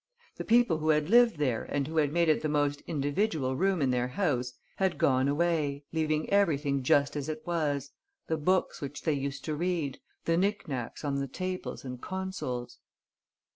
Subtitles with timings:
[0.37, 3.83] The people who had lived there and who had made it the most individual room
[3.83, 7.91] in their house had gone away leaving everything just as it was,
[8.25, 12.79] the books which they used to read, the knick knacks on the tables and consoles.